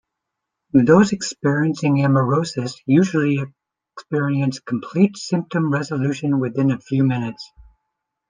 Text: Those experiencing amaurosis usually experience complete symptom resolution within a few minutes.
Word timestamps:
Those 0.73 1.11
experiencing 1.13 1.97
amaurosis 2.03 2.73
usually 2.87 3.37
experience 3.95 4.59
complete 4.59 5.15
symptom 5.15 5.71
resolution 5.71 6.39
within 6.39 6.71
a 6.71 6.79
few 6.81 7.03
minutes. 7.03 7.47